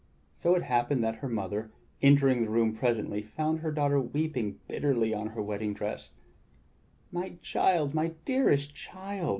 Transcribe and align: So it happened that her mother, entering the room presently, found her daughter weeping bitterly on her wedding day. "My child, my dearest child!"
So 0.35 0.55
it 0.55 0.63
happened 0.63 1.03
that 1.03 1.17
her 1.17 1.27
mother, 1.29 1.69
entering 2.01 2.41
the 2.41 2.49
room 2.49 2.75
presently, 2.75 3.21
found 3.21 3.59
her 3.59 3.71
daughter 3.71 4.01
weeping 4.01 4.59
bitterly 4.67 5.13
on 5.13 5.27
her 5.27 5.43
wedding 5.43 5.75
day. 5.75 5.97
"My 7.11 7.35
child, 7.43 7.93
my 7.93 8.13
dearest 8.25 8.73
child!" 8.73 9.29